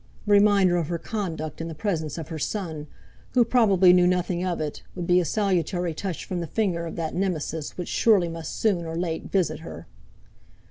[0.27, 2.87] A reminder of her conduct in the presence of her son,
[3.35, 6.95] who probably knew nothing of it, would be a salutary touch from the finger of
[6.95, 9.85] that Nemesis which surely must soon or late visit her!